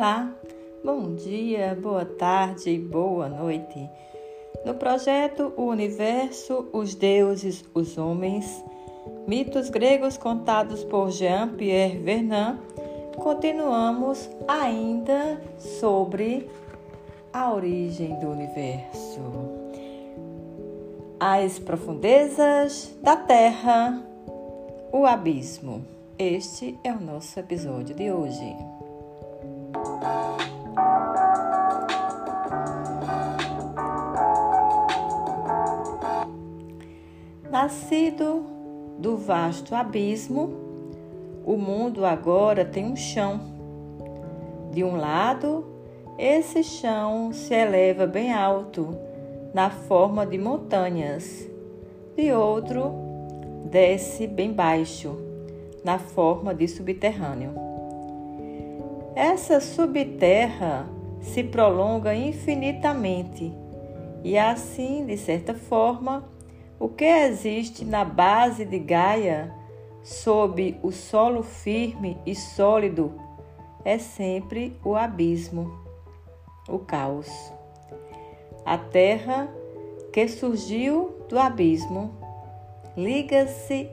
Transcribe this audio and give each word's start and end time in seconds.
Olá, 0.00 0.34
bom 0.82 1.14
dia, 1.14 1.78
boa 1.78 2.06
tarde, 2.06 2.78
boa 2.78 3.28
noite. 3.28 3.86
No 4.64 4.72
projeto 4.72 5.52
O 5.58 5.64
Universo, 5.64 6.70
os 6.72 6.94
Deuses, 6.94 7.62
os 7.74 7.98
Homens, 7.98 8.64
mitos 9.26 9.68
gregos 9.68 10.16
contados 10.16 10.82
por 10.84 11.10
Jean-Pierre 11.10 11.98
Vernant, 11.98 12.60
continuamos 13.14 14.30
ainda 14.48 15.38
sobre 15.58 16.48
a 17.30 17.52
origem 17.52 18.18
do 18.20 18.30
universo. 18.30 19.20
As 21.20 21.58
profundezas 21.58 22.90
da 23.02 23.16
Terra, 23.16 24.02
o 24.90 25.04
abismo. 25.04 25.84
Este 26.18 26.78
é 26.82 26.90
o 26.90 26.98
nosso 26.98 27.38
episódio 27.38 27.94
de 27.94 28.10
hoje. 28.10 28.79
Nascido 37.50 38.44
do 38.98 39.16
vasto 39.16 39.74
abismo, 39.74 40.50
o 41.44 41.56
mundo 41.56 42.04
agora 42.04 42.64
tem 42.64 42.84
um 42.84 42.96
chão. 42.96 43.40
De 44.72 44.84
um 44.84 44.96
lado, 44.96 45.66
esse 46.18 46.62
chão 46.62 47.32
se 47.32 47.52
eleva 47.52 48.06
bem 48.06 48.32
alto, 48.32 48.96
na 49.52 49.68
forma 49.68 50.24
de 50.24 50.38
montanhas. 50.38 51.48
De 52.16 52.32
outro, 52.32 52.92
desce 53.64 54.26
bem 54.26 54.52
baixo, 54.52 55.16
na 55.84 55.98
forma 55.98 56.54
de 56.54 56.68
subterrâneo. 56.68 57.69
Essa 59.14 59.60
subterra 59.60 60.88
se 61.20 61.42
prolonga 61.42 62.14
infinitamente 62.14 63.52
e 64.22 64.36
assim, 64.38 65.06
de 65.06 65.16
certa 65.16 65.54
forma, 65.54 66.24
o 66.78 66.88
que 66.88 67.04
existe 67.04 67.84
na 67.84 68.04
base 68.04 68.64
de 68.64 68.78
Gaia, 68.78 69.54
sob 70.02 70.78
o 70.82 70.92
solo 70.92 71.42
firme 71.42 72.18
e 72.24 72.34
sólido, 72.34 73.14
é 73.84 73.98
sempre 73.98 74.78
o 74.84 74.94
abismo, 74.94 75.72
o 76.68 76.78
caos. 76.78 77.28
A 78.64 78.76
terra 78.76 79.48
que 80.12 80.28
surgiu 80.28 81.14
do 81.28 81.38
abismo 81.38 82.14
liga-se 82.96 83.88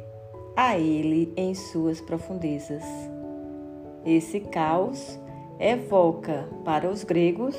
a 0.56 0.78
ele 0.78 1.34
em 1.38 1.56
suas 1.56 2.02
profundezas. 2.02 2.84
Esse 4.08 4.40
caos 4.40 5.20
evoca 5.60 6.48
para 6.64 6.90
os 6.90 7.04
gregos 7.04 7.58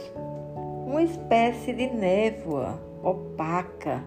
uma 0.87 1.03
espécie 1.03 1.75
de 1.75 1.89
névoa 1.89 2.81
opaca 3.05 4.03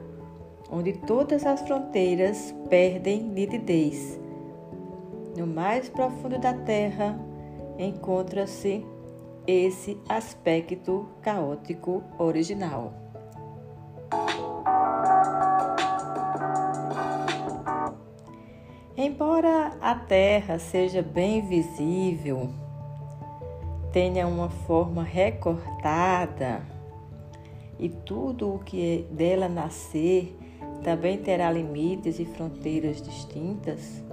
onde 0.71 0.93
todas 0.93 1.45
as 1.45 1.61
fronteiras 1.61 2.55
perdem 2.67 3.21
nitidez. 3.21 4.19
No 5.37 5.45
mais 5.45 5.87
profundo 5.87 6.39
da 6.39 6.53
terra 6.53 7.19
encontra-se 7.77 8.83
esse 9.45 9.99
aspecto 10.09 11.07
caótico 11.21 12.03
original. 12.17 13.00
Embora 19.21 19.77
a 19.79 19.93
terra 19.93 20.57
seja 20.57 21.03
bem 21.03 21.45
visível, 21.45 22.49
tenha 23.93 24.25
uma 24.25 24.49
forma 24.49 25.03
recortada 25.03 26.63
e 27.77 27.87
tudo 27.87 28.55
o 28.55 28.57
que 28.57 29.05
dela 29.11 29.47
nascer 29.47 30.35
também 30.83 31.19
terá 31.19 31.51
limites 31.51 32.19
e 32.19 32.25
fronteiras 32.25 32.99
distintas, 32.99 34.03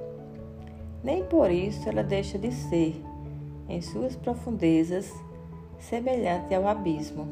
nem 1.02 1.24
por 1.24 1.50
isso 1.50 1.88
ela 1.88 2.02
deixa 2.02 2.38
de 2.38 2.52
ser, 2.52 3.02
em 3.66 3.80
suas 3.80 4.14
profundezas, 4.14 5.10
semelhante 5.78 6.54
ao 6.54 6.68
abismo. 6.68 7.26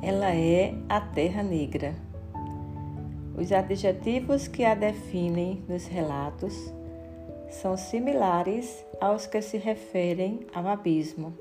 Ela 0.00 0.34
é 0.34 0.74
a 0.88 0.98
Terra 0.98 1.42
Negra. 1.42 2.05
Os 3.38 3.52
adjetivos 3.52 4.48
que 4.48 4.64
a 4.64 4.74
definem 4.74 5.62
nos 5.68 5.86
relatos 5.86 6.54
são 7.50 7.76
similares 7.76 8.82
aos 8.98 9.26
que 9.26 9.42
se 9.42 9.58
referem 9.58 10.46
ao 10.54 10.66
abismo. 10.66 11.34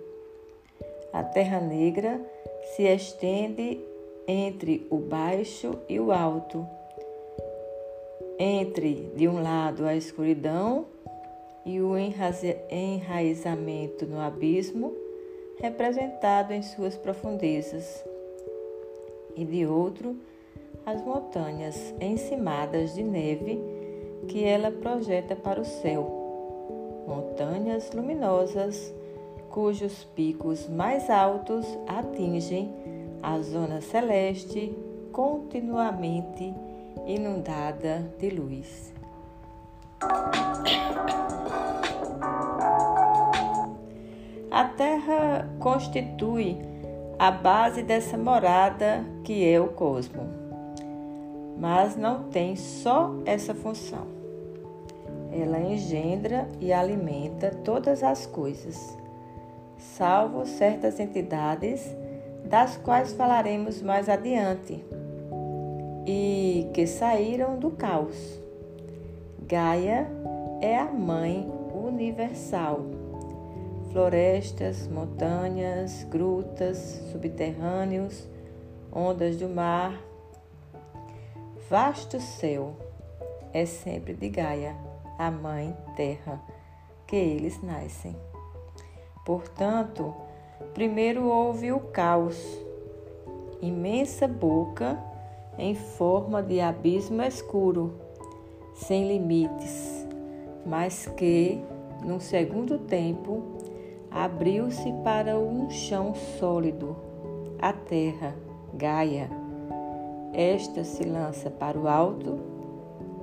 A 1.13 1.23
Terra 1.23 1.61
Negra 1.61 2.19
se 2.75 2.83
estende 2.83 3.79
entre 4.27 4.85
o 4.89 4.97
baixo 4.97 5.79
e 5.87 5.97
o 5.99 6.11
alto, 6.11 6.67
entre, 8.37 9.09
de 9.15 9.29
um 9.29 9.41
lado, 9.41 9.85
a 9.85 9.95
escuridão 9.95 10.85
e 11.65 11.79
o 11.79 11.93
enraizamento 11.97 14.05
no 14.05 14.19
abismo, 14.19 14.93
representado 15.59 16.51
em 16.51 16.61
suas 16.61 16.97
profundezas, 16.97 18.03
e 19.35 19.45
de 19.45 19.65
outro, 19.65 20.17
as 20.85 21.03
montanhas 21.03 21.93
encimadas 21.99 22.93
de 22.93 23.03
neve 23.03 23.59
que 24.27 24.43
ela 24.43 24.71
projeta 24.71 25.35
para 25.35 25.59
o 25.59 25.65
céu, 25.65 27.05
montanhas 27.07 27.91
luminosas 27.91 28.93
cujos 29.49 30.03
picos 30.15 30.67
mais 30.67 31.09
altos 31.09 31.65
atingem 31.87 32.73
a 33.23 33.39
zona 33.39 33.81
celeste 33.81 34.77
continuamente 35.11 36.53
inundada 37.05 38.11
de 38.19 38.29
luz. 38.29 38.93
A 44.51 44.65
Terra 44.65 45.49
constitui 45.59 46.57
a 47.17 47.31
base 47.31 47.81
dessa 47.81 48.17
morada 48.17 49.05
que 49.23 49.47
é 49.49 49.59
o 49.59 49.69
cosmo, 49.69 50.44
mas 51.57 51.95
não 51.95 52.23
tem 52.23 52.55
só 52.55 53.15
essa 53.25 53.53
função. 53.53 54.07
Ela 55.31 55.59
engendra 55.59 56.47
e 56.59 56.71
alimenta 56.71 57.51
todas 57.63 58.03
as 58.03 58.25
coisas, 58.25 58.97
salvo 59.77 60.45
certas 60.45 60.99
entidades 60.99 61.95
das 62.45 62.77
quais 62.77 63.13
falaremos 63.13 63.81
mais 63.81 64.07
adiante, 64.07 64.83
e 66.07 66.69
que 66.73 66.85
saíram 66.85 67.57
do 67.57 67.71
caos. 67.71 68.39
Gaia 69.47 70.07
é 70.61 70.77
a 70.77 70.85
mãe 70.85 71.51
universal. 71.73 72.85
Florestas, 73.91 74.87
montanhas, 74.87 76.03
grutas, 76.09 76.77
subterrâneos, 77.11 78.27
ondas 78.91 79.37
do 79.37 79.47
mar, 79.47 80.01
vasto 81.69 82.19
céu 82.19 82.75
é 83.53 83.65
sempre 83.65 84.13
de 84.13 84.29
Gaia, 84.29 84.75
a 85.17 85.31
mãe 85.31 85.75
terra, 85.95 86.41
que 87.07 87.15
eles 87.15 87.61
nascem. 87.61 88.15
Portanto, 89.25 90.13
Primeiro 90.73 91.27
houve 91.27 91.71
o 91.71 91.79
caos, 91.79 92.37
imensa 93.61 94.27
boca 94.27 95.01
em 95.57 95.73
forma 95.73 96.43
de 96.43 96.59
abismo 96.59 97.21
escuro, 97.21 97.93
sem 98.73 99.07
limites, 99.07 100.05
mas 100.65 101.07
que, 101.07 101.61
num 102.03 102.19
segundo 102.19 102.77
tempo, 102.77 103.41
abriu-se 104.11 104.91
para 105.01 105.39
um 105.39 105.69
chão 105.69 106.13
sólido, 106.13 106.95
a 107.61 107.71
terra, 107.71 108.35
Gaia. 108.73 109.44
Esta 110.37 110.83
se 110.83 111.05
lança 111.05 111.49
para 111.49 111.79
o 111.79 111.87
alto, 111.87 112.37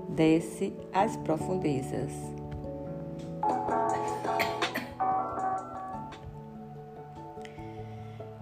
desce 0.08 0.72
às 0.90 1.14
profundezas. 1.14 2.10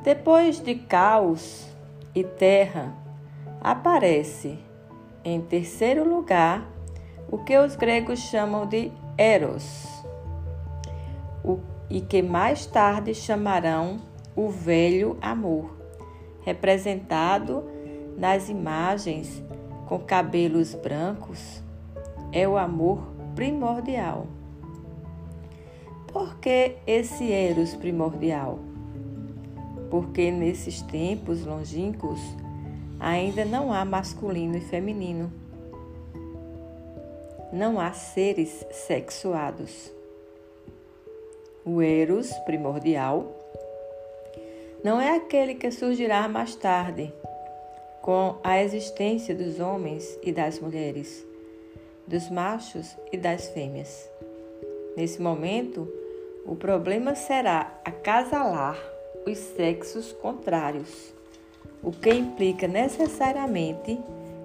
Depois 0.05 0.61
de 0.61 0.77
caos 0.77 1.67
e 2.15 2.23
terra, 2.23 2.95
aparece, 3.61 4.57
em 5.25 5.41
terceiro 5.41 6.09
lugar, 6.09 6.65
o 7.29 7.39
que 7.39 7.59
os 7.59 7.75
gregos 7.75 8.21
chamam 8.21 8.69
de 8.69 8.93
Eros, 9.19 9.85
e 11.91 12.01
que 12.01 12.23
mais 12.23 12.67
tarde 12.67 13.13
chamarão 13.15 13.97
o 14.37 14.49
velho 14.49 15.19
amor, 15.21 15.77
representado 16.43 17.65
nas 18.21 18.51
imagens 18.51 19.43
com 19.89 19.99
cabelos 19.99 20.75
brancos, 20.75 21.63
é 22.31 22.47
o 22.47 22.59
amor 22.59 23.03
primordial. 23.35 24.27
Por 26.13 26.37
que 26.37 26.77
esse 26.87 27.33
Eros 27.33 27.75
primordial? 27.75 28.59
Porque 29.91 30.31
nesses 30.31 30.83
tempos 30.83 31.47
longínquos 31.47 32.21
ainda 33.01 33.47
não 33.47 33.73
há 33.73 33.87
masculino 33.87 34.55
e 34.55 34.61
feminino. 34.61 35.33
Não 37.51 37.81
há 37.81 37.91
seres 37.93 38.67
sexuados. 38.71 39.91
O 41.65 41.81
Eros 41.81 42.31
primordial 42.45 43.35
não 44.85 45.01
é 45.01 45.17
aquele 45.17 45.55
que 45.55 45.71
surgirá 45.71 46.29
mais 46.29 46.55
tarde, 46.55 47.13
com 48.03 48.37
a 48.43 48.63
existência 48.63 49.35
dos 49.35 49.61
homens 49.61 50.19
e 50.23 50.33
das 50.33 50.59
mulheres, 50.59 51.27
dos 52.07 52.31
machos 52.31 52.97
e 53.13 53.17
das 53.17 53.49
fêmeas. 53.49 54.09
Nesse 54.97 55.21
momento, 55.21 55.89
o 56.47 56.57
problema 56.57 57.15
será 57.15 57.81
acasalar 57.85 58.79
os 59.27 59.39
sexos 59.39 60.13
contrários, 60.13 61.13
o 61.83 61.93
que 61.93 62.11
implica 62.11 62.67
necessariamente 62.67 63.99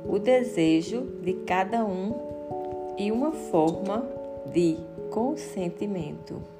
o 0.07 0.19
desejo 0.19 1.01
de 1.23 1.33
cada 1.45 1.83
um 1.83 2.95
e 2.97 3.11
uma 3.11 3.31
forma 3.31 4.07
de 4.53 4.77
consentimento. 5.09 6.54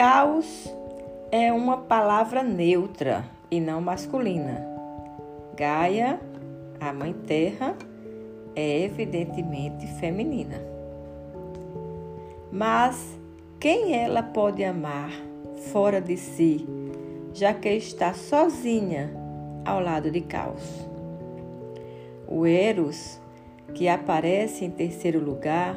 Caos 0.00 0.66
é 1.30 1.52
uma 1.52 1.76
palavra 1.76 2.42
neutra 2.42 3.22
e 3.50 3.60
não 3.60 3.82
masculina. 3.82 4.66
Gaia, 5.54 6.18
a 6.80 6.90
Mãe 6.90 7.12
Terra, 7.12 7.76
é 8.56 8.80
evidentemente 8.80 9.86
feminina. 10.00 10.56
Mas 12.50 13.20
quem 13.60 13.94
ela 13.94 14.22
pode 14.22 14.64
amar 14.64 15.12
fora 15.70 16.00
de 16.00 16.16
si, 16.16 16.66
já 17.34 17.52
que 17.52 17.68
está 17.68 18.14
sozinha 18.14 19.12
ao 19.66 19.80
lado 19.80 20.10
de 20.10 20.22
Caos? 20.22 20.88
O 22.26 22.46
Eros, 22.46 23.20
que 23.74 23.86
aparece 23.86 24.64
em 24.64 24.70
terceiro 24.70 25.22
lugar, 25.22 25.76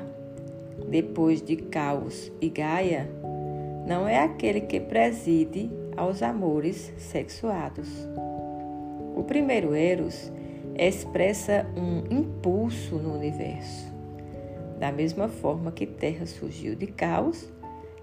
depois 0.87 1.41
de 1.41 1.57
Caos 1.57 2.31
e 2.39 2.47
Gaia, 2.47 3.21
não 3.85 4.07
é 4.07 4.19
aquele 4.19 4.61
que 4.61 4.79
preside 4.79 5.69
aos 5.95 6.23
amores 6.23 6.93
sexuados. 6.97 7.89
O 9.15 9.23
primeiro 9.23 9.75
Eros 9.75 10.31
expressa 10.75 11.65
um 11.75 12.17
impulso 12.17 12.95
no 12.95 13.13
universo. 13.13 13.91
Da 14.79 14.91
mesma 14.91 15.27
forma 15.27 15.71
que 15.71 15.85
terra 15.85 16.25
surgiu 16.25 16.75
de 16.75 16.87
caos, 16.87 17.51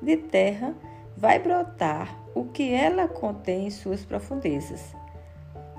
de 0.00 0.17
terra 0.17 0.75
vai 1.17 1.38
brotar 1.38 2.19
o 2.35 2.44
que 2.44 2.73
ela 2.73 3.09
contém 3.09 3.67
em 3.67 3.71
suas 3.71 4.05
profundezas. 4.05 4.94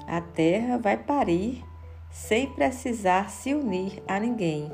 A 0.07 0.19
terra 0.19 0.77
vai 0.77 0.97
parir 0.97 1.63
sem 2.11 2.47
precisar 2.47 3.29
se 3.29 3.53
unir 3.53 4.03
a 4.07 4.19
ninguém. 4.19 4.69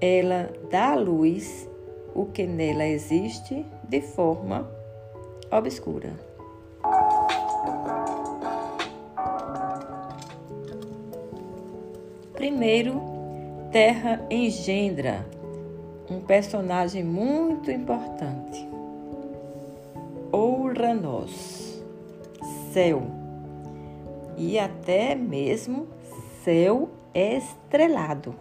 Ela 0.00 0.52
dá 0.70 0.92
à 0.92 0.94
luz 0.94 1.68
o 2.14 2.26
que 2.26 2.46
nela 2.46 2.86
existe 2.86 3.64
de 3.90 4.00
forma 4.00 4.70
obscura. 5.50 6.12
Primeiro, 12.32 13.02
Terra 13.72 14.24
engendra 14.30 15.26
um 16.08 16.20
personagem 16.20 17.02
muito 17.02 17.68
importante. 17.70 18.68
Ouranos, 20.30 21.82
céu, 22.72 23.02
e 24.36 24.56
até 24.56 25.16
mesmo 25.16 25.88
céu 26.44 26.88
estrelado. 27.12 28.36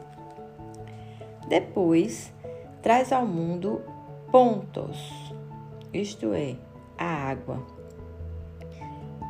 Depois, 1.48 2.31
traz 2.84 3.12
ao 3.12 3.25
mundo 3.25 3.81
pontos, 4.31 5.34
isto 5.94 6.34
é, 6.34 6.56
a 6.98 7.06
água. 7.06 7.66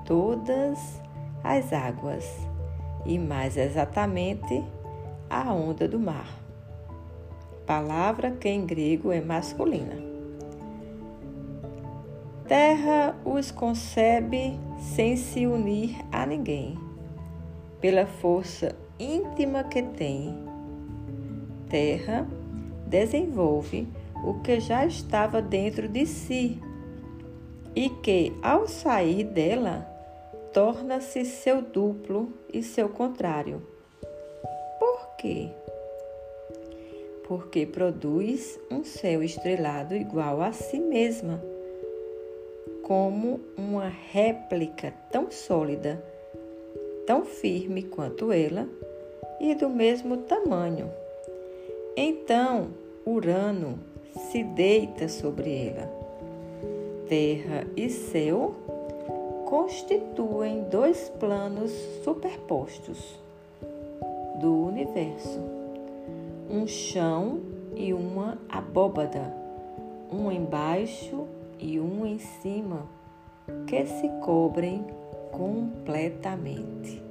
Todas 0.05 1.01
as 1.43 1.71
águas, 1.71 2.25
e 3.05 3.17
mais 3.17 3.55
exatamente 3.55 4.63
a 5.29 5.53
onda 5.53 5.87
do 5.87 5.99
mar. 5.99 6.27
Palavra 7.65 8.31
que 8.31 8.49
em 8.49 8.65
grego 8.65 9.11
é 9.11 9.21
masculina. 9.21 9.95
Terra 12.47 13.15
os 13.23 13.51
concebe 13.51 14.59
sem 14.79 15.15
se 15.15 15.45
unir 15.45 15.95
a 16.11 16.25
ninguém, 16.25 16.77
pela 17.79 18.05
força 18.05 18.75
íntima 18.99 19.63
que 19.63 19.83
tem. 19.83 20.35
Terra 21.69 22.27
desenvolve 22.87 23.87
o 24.23 24.41
que 24.41 24.59
já 24.59 24.85
estava 24.85 25.41
dentro 25.41 25.87
de 25.87 26.05
si 26.05 26.61
e 27.75 27.89
que, 27.89 28.33
ao 28.41 28.67
sair 28.67 29.23
dela, 29.23 29.87
torna-se 30.53 31.23
seu 31.25 31.61
duplo 31.61 32.33
e 32.53 32.63
seu 32.63 32.89
contrário. 32.89 33.61
Por 34.79 35.15
quê? 35.17 35.49
Porque 37.27 37.65
produz 37.65 38.59
um 38.71 38.83
céu 38.83 39.21
estrelado 39.21 39.95
igual 39.95 40.41
a 40.41 40.51
si 40.51 40.79
mesma, 40.79 41.41
como 42.83 43.39
uma 43.55 43.87
réplica 43.87 44.93
tão 45.11 45.29
sólida, 45.29 46.03
tão 47.05 47.23
firme 47.23 47.83
quanto 47.83 48.31
ela 48.31 48.67
e 49.39 49.53
do 49.53 49.69
mesmo 49.69 50.17
tamanho 50.17 50.91
então 52.01 52.69
Urano 53.05 53.77
se 54.15 54.43
deita 54.43 55.07
sobre 55.07 55.67
ela. 55.67 55.89
Terra 57.07 57.65
e 57.75 57.89
céu 57.89 58.53
constituem 59.45 60.63
dois 60.69 61.09
planos 61.19 61.71
superpostos 62.03 63.19
do 64.39 64.65
universo, 64.65 65.39
um 66.49 66.67
chão 66.67 67.39
e 67.75 67.93
uma 67.93 68.37
abóbada, 68.47 69.33
um 70.11 70.31
embaixo 70.31 71.27
e 71.59 71.79
um 71.79 72.05
em 72.05 72.19
cima, 72.19 72.85
que 73.67 73.85
se 73.85 74.07
cobrem 74.23 74.85
completamente. 75.31 77.08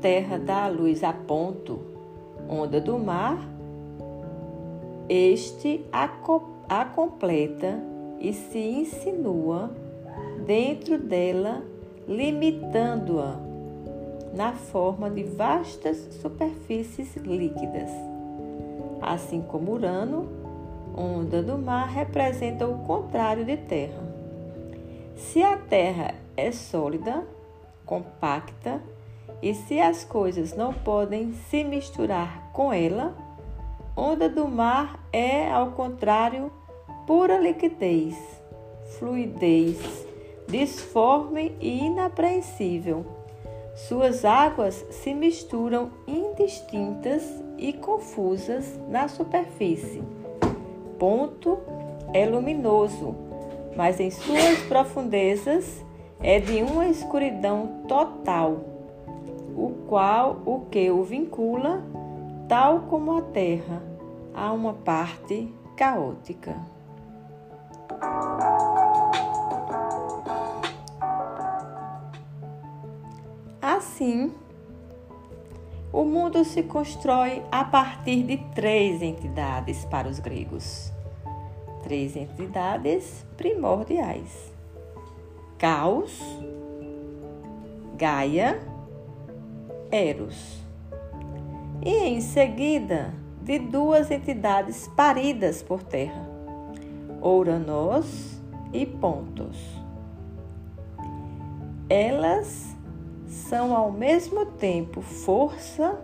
Terra 0.00 0.38
dá 0.38 0.64
a 0.64 0.68
luz 0.68 1.02
a 1.04 1.12
ponto, 1.12 1.80
onda 2.48 2.80
do 2.80 2.98
mar, 2.98 3.38
este 5.08 5.84
a, 5.92 6.08
a 6.68 6.84
completa 6.84 7.78
e 8.20 8.32
se 8.32 8.58
insinua 8.58 9.70
dentro 10.46 10.98
dela, 10.98 11.62
limitando-a 12.06 13.36
na 14.34 14.52
forma 14.52 15.10
de 15.10 15.22
vastas 15.22 15.96
superfícies 16.20 17.16
líquidas. 17.16 17.90
Assim 19.00 19.40
como 19.40 19.72
Urano, 19.72 20.28
onda 20.96 21.42
do 21.42 21.56
mar 21.56 21.88
representa 21.88 22.66
o 22.66 22.78
contrário 22.84 23.44
de 23.44 23.56
Terra. 23.56 24.02
Se 25.16 25.42
a 25.42 25.56
Terra 25.56 26.14
é 26.36 26.52
sólida, 26.52 27.26
compacta, 27.84 28.80
e 29.42 29.54
se 29.54 29.80
as 29.80 30.04
coisas 30.04 30.54
não 30.54 30.72
podem 30.72 31.32
se 31.48 31.62
misturar 31.62 32.50
com 32.52 32.72
ela, 32.72 33.16
onda 33.96 34.28
do 34.28 34.48
mar 34.48 34.98
é, 35.12 35.50
ao 35.50 35.72
contrário, 35.72 36.50
pura 37.06 37.38
liquidez, 37.38 38.16
fluidez, 38.98 40.06
disforme 40.48 41.56
e 41.60 41.84
inapreensível. 41.84 43.06
Suas 43.74 44.24
águas 44.24 44.84
se 44.90 45.14
misturam 45.14 45.90
indistintas 46.06 47.22
e 47.56 47.72
confusas 47.72 48.78
na 48.88 49.06
superfície. 49.06 50.02
Ponto 50.98 51.60
é 52.12 52.26
luminoso, 52.26 53.14
mas 53.76 54.00
em 54.00 54.10
suas 54.10 54.58
profundezas 54.66 55.84
é 56.20 56.40
de 56.40 56.60
uma 56.60 56.88
escuridão 56.88 57.84
total 57.86 58.77
o 59.58 59.70
qual 59.88 60.40
o 60.46 60.66
que 60.66 60.88
o 60.88 61.02
vincula, 61.02 61.82
tal 62.48 62.82
como 62.82 63.18
a 63.18 63.22
Terra, 63.22 63.82
a 64.32 64.52
uma 64.52 64.72
parte 64.72 65.52
caótica. 65.76 66.56
Assim, 73.60 74.32
o 75.92 76.04
mundo 76.04 76.44
se 76.44 76.62
constrói 76.62 77.42
a 77.50 77.64
partir 77.64 78.22
de 78.22 78.36
três 78.54 79.02
entidades 79.02 79.84
para 79.86 80.08
os 80.08 80.20
gregos. 80.20 80.92
Três 81.82 82.16
entidades 82.16 83.26
primordiais: 83.36 84.52
Caos, 85.58 86.22
Gaia 87.96 88.77
Eros. 89.90 90.62
E 91.82 91.90
em 91.90 92.20
seguida, 92.20 93.12
de 93.42 93.58
duas 93.58 94.10
entidades 94.10 94.88
paridas 94.88 95.62
por 95.62 95.82
terra: 95.82 96.28
Ouranos 97.20 98.38
e 98.72 98.84
Pontos. 98.84 99.56
Elas 101.88 102.76
são 103.26 103.74
ao 103.74 103.90
mesmo 103.90 104.44
tempo 104.44 105.00
força 105.00 105.98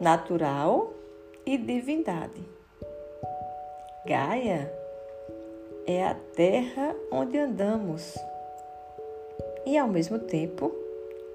natural 0.00 0.92
e 1.44 1.58
divindade. 1.58 2.42
Gaia 4.06 4.72
é 5.86 6.04
a 6.04 6.14
terra 6.14 6.94
onde 7.12 7.38
andamos 7.38 8.14
e 9.66 9.76
ao 9.76 9.88
mesmo 9.88 10.18
tempo 10.18 10.83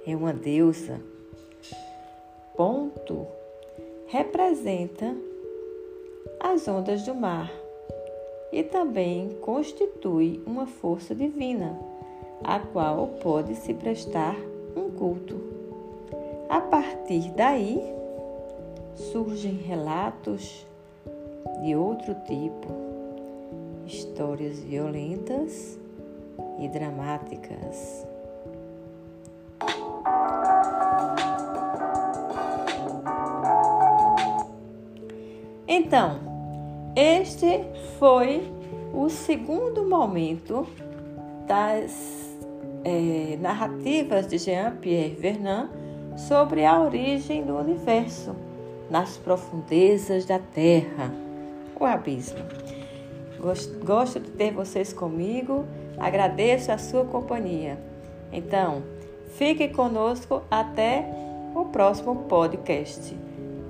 é 0.06 0.16
uma 0.16 0.34
deusa. 0.34 1.02
Ponto 2.56 3.28
representa 4.08 5.16
as 6.40 6.68
ondas 6.68 7.04
do 7.04 7.14
mar 7.14 7.52
e 8.52 8.64
também 8.64 9.38
constitui 9.42 10.42
uma 10.46 10.66
força 10.66 11.14
divina 11.14 11.78
a 12.44 12.60
qual 12.60 13.08
pode 13.22 13.56
se 13.56 13.74
prestar 13.74 14.36
um 14.76 14.90
culto. 14.92 15.40
A 16.50 16.60
partir 16.62 17.32
daí, 17.32 17.82
surgem 18.96 19.54
relatos 19.54 20.66
de 21.64 21.76
outro 21.76 22.16
tipo, 22.26 22.68
histórias 23.86 24.60
violentas 24.60 25.78
e 26.60 26.68
dramáticas. 26.68 28.09
Então, 35.80 36.20
este 36.94 37.64
foi 37.98 38.52
o 38.94 39.10
segundo 39.10 39.86
momento 39.86 40.68
das 41.48 42.38
é, 42.84 43.38
narrativas 43.40 44.28
de 44.28 44.38
Jean-Pierre 44.38 45.16
Vernant 45.16 45.70
sobre 46.18 46.66
a 46.66 46.82
origem 46.82 47.46
do 47.46 47.56
universo 47.56 48.36
nas 48.90 49.16
profundezas 49.16 50.26
da 50.26 50.38
Terra, 50.38 51.14
o 51.80 51.86
abismo. 51.86 52.40
Gosto 53.86 54.20
de 54.20 54.32
ter 54.32 54.52
vocês 54.52 54.92
comigo, 54.92 55.64
agradeço 55.98 56.74
a 56.74 56.78
sua 56.78 57.06
companhia. 57.06 57.80
Então, 58.34 58.84
fique 59.30 59.70
conosco 59.70 60.42
até 60.52 61.10
o 61.56 61.64
próximo 61.66 62.26
podcast, 62.28 63.18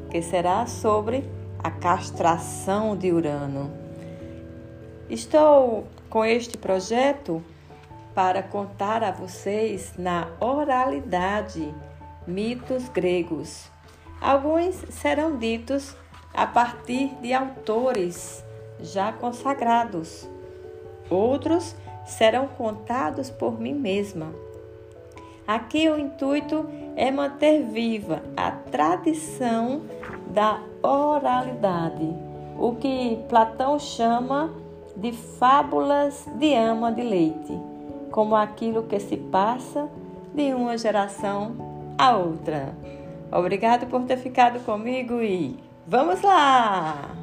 que 0.09 0.23
será 0.23 0.65
sobre 0.65 1.23
a 1.63 1.69
castração 1.69 2.95
de 2.95 3.11
Urano. 3.11 3.71
Estou 5.09 5.87
com 6.09 6.23
este 6.23 6.57
projeto 6.57 7.43
para 8.15 8.41
contar 8.41 9.03
a 9.03 9.11
vocês 9.11 9.93
na 9.97 10.27
oralidade 10.39 11.73
mitos 12.25 12.87
gregos. 12.89 13.69
Alguns 14.21 14.75
serão 14.89 15.37
ditos 15.37 15.95
a 16.33 16.45
partir 16.45 17.09
de 17.21 17.33
autores 17.33 18.43
já 18.79 19.11
consagrados. 19.11 20.29
Outros 21.09 21.75
serão 22.05 22.47
contados 22.47 23.29
por 23.29 23.59
mim 23.59 23.73
mesma. 23.73 24.33
Aqui 25.47 25.89
o 25.89 25.97
intuito 25.97 26.69
é 26.95 27.09
manter 27.09 27.63
viva 27.63 28.21
a 28.37 28.51
tradição 28.51 29.81
da 30.29 30.59
oralidade, 30.83 32.13
o 32.57 32.75
que 32.75 33.19
Platão 33.27 33.79
chama 33.79 34.49
de 34.95 35.11
fábulas 35.11 36.27
de 36.37 36.53
ama 36.53 36.91
de 36.91 37.01
leite 37.01 37.69
como 38.11 38.35
aquilo 38.35 38.83
que 38.83 38.99
se 38.99 39.17
passa 39.17 39.87
de 40.33 40.53
uma 40.53 40.77
geração 40.77 41.55
a 41.97 42.15
outra. 42.17 42.73
Obrigado 43.31 43.87
por 43.87 44.03
ter 44.03 44.17
ficado 44.17 44.59
comigo 44.65 45.21
e 45.21 45.57
vamos 45.87 46.21
lá! 46.21 47.18